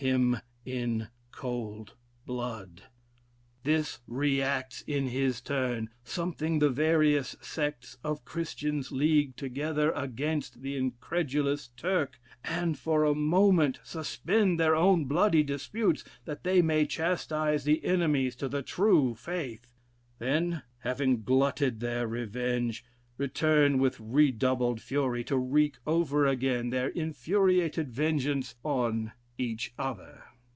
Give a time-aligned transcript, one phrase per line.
[0.07, 0.35] him
[0.65, 1.93] in cold
[2.25, 2.81] blood;
[3.63, 10.63] this re acts in his turn; sometimes the various sects of Christians league together against
[10.63, 16.87] the incredulous Turk, and for a moment suspend their own bloody disputes that they may
[16.87, 19.67] chastise the enemies to the true faith:
[20.17, 22.83] then, having glutted their revenge,
[23.19, 30.23] return with redoubied fury, to wreak over again their infuriated vengeance on each other."